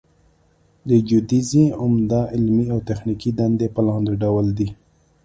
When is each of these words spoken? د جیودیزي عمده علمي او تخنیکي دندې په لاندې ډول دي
د 0.87 0.89
جیودیزي 1.07 1.65
عمده 1.81 2.21
علمي 2.33 2.65
او 2.73 2.79
تخنیکي 2.89 3.31
دندې 3.39 3.67
په 3.75 3.81
لاندې 3.87 4.13
ډول 4.23 4.47
دي 4.57 4.69